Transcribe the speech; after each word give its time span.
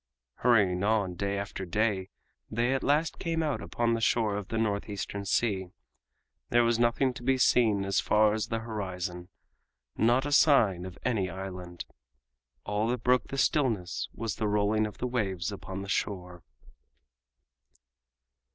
Hurrying 0.37 0.83
on 0.83 1.13
day 1.13 1.37
after 1.37 1.63
day 1.63 2.09
they 2.49 2.73
at 2.73 2.81
last 2.81 3.19
came 3.19 3.43
out 3.43 3.61
upon 3.61 3.93
the 3.93 4.01
shore 4.01 4.35
of 4.35 4.47
the 4.47 4.57
North 4.57 4.89
Eastern 4.89 5.25
Sea. 5.25 5.67
There 6.49 6.63
was 6.63 6.79
nothing 6.79 7.13
to 7.13 7.21
be 7.21 7.37
seen 7.37 7.85
as 7.85 7.99
far 7.99 8.33
as 8.33 8.47
the 8.47 8.61
horizon—not 8.61 10.25
a 10.25 10.31
sign 10.31 10.85
of 10.87 10.97
any 11.05 11.29
island. 11.29 11.85
All 12.65 12.87
that 12.87 13.03
broke 13.03 13.27
the 13.27 13.37
stillness 13.37 14.09
was 14.11 14.37
the 14.37 14.47
rolling 14.47 14.87
of 14.87 14.97
the 14.97 15.05
waves 15.05 15.51
upon 15.51 15.83
the 15.83 15.87
shore. 15.87 16.41